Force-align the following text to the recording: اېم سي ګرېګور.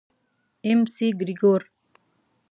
اېم 0.65 0.81
سي 0.93 1.07
ګرېګور. 1.19 1.61